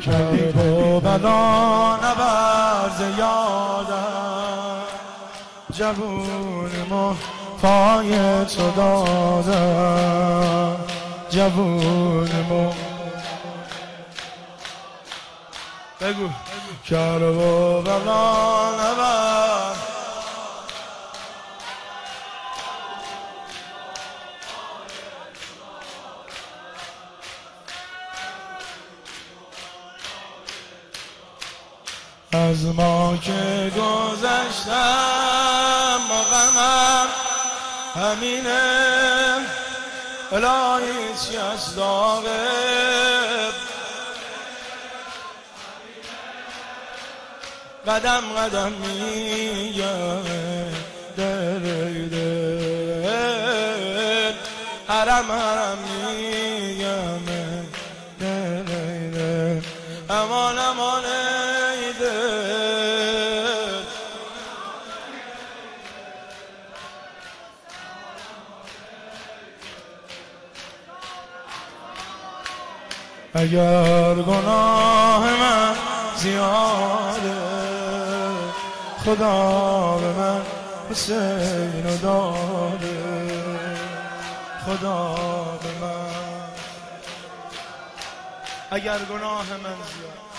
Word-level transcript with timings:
کرد 0.00 0.56
و 0.56 1.00
بلا 1.00 1.96
نبرز 1.96 3.00
یادم. 3.18 4.82
جوون 5.72 6.70
ما 6.90 7.16
پای 7.62 8.44
تو 8.44 8.70
دادم 8.70 10.76
جوون 11.30 12.28
ما. 12.50 12.74
بگو. 16.00 16.28
کرد 16.84 17.22
و 17.22 17.82
بلا 17.82 18.70
نبرز 18.70 19.31
از 32.34 32.64
ما 32.64 33.16
که 33.22 33.72
گذشتم 33.76 34.72
مقامم 36.10 37.06
همینه. 37.94 39.38
الهی 40.32 41.14
چی 41.24 41.36
از 41.36 41.76
داغه 41.76 42.48
قدم 47.86 48.20
قدم 48.20 48.72
میگم 48.72 50.22
دل 51.16 52.08
دل. 52.08 53.12
حرم 54.88 55.32
حرم 55.32 55.78
میگم 55.78 57.26
دل 58.20 58.62
دل. 58.62 59.60
امان 60.10 60.58
امان 60.58 61.11
اگر 73.34 74.14
گناه 74.14 75.40
من 75.40 75.74
زیاده 76.16 77.34
خدا 79.04 79.98
به 79.98 80.12
من 80.12 80.42
حسین 80.90 81.96
داده. 82.02 83.22
خدا 84.66 85.14
به 85.62 85.86
من. 85.86 86.52
اگر 88.70 88.98
گناه 88.98 89.46
من 89.46 89.76
زیاده. 89.92 90.31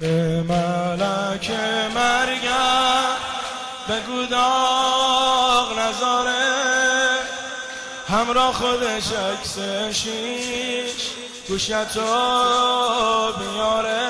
به 0.00 0.42
ملک 0.42 1.50
مرگم 1.94 3.16
بگو 3.88 4.26
داغ 4.30 5.78
نزاره 5.78 6.60
همراه 8.08 8.52
خودش 8.52 9.12
عکس 9.12 9.58
شیش 9.96 11.10
گوشتو 11.48 12.00
بیاره 13.38 14.08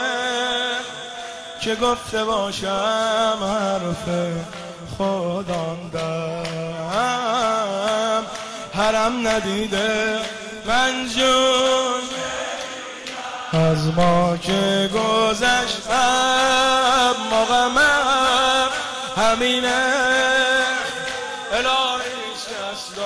که 1.60 1.74
گفته 1.74 2.24
باشم 2.24 3.38
حرف 3.42 4.08
خودم 4.96 5.90
دم 5.92 6.50
حرم 8.74 9.28
ندیده 9.28 10.20
منجون 10.66 12.00
از 13.52 13.86
ما 13.96 14.36
که 14.36 14.90
گذشت 14.94 15.90
مغم 17.30 17.78
همینه. 19.16 19.84
الهیش 21.52 22.44
کس 22.46 22.98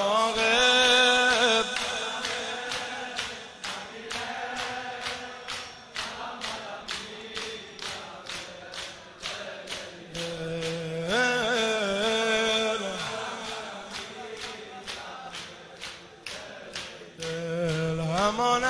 همان 18.16 18.63